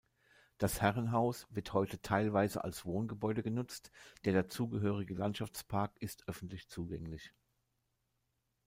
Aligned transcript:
Das 0.57 0.81
Herrenhaus 0.81 1.45
wird 1.51 1.73
heute 1.73 2.01
teilweise 2.01 2.63
als 2.63 2.85
Wohngebäude 2.87 3.43
genutzt, 3.43 3.91
der 4.25 4.33
dazugehörige 4.33 5.13
Landschaftspark 5.13 5.91
ist 5.99 6.27
öffentlich 6.27 6.67
zugänglich. 6.67 7.31